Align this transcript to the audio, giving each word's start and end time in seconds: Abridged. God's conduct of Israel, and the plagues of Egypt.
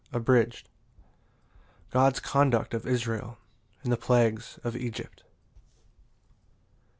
Abridged. 0.11 0.67
God's 1.91 2.19
conduct 2.19 2.73
of 2.73 2.87
Israel, 2.87 3.37
and 3.83 3.91
the 3.91 3.97
plagues 3.97 4.57
of 4.63 4.75
Egypt. 4.75 5.21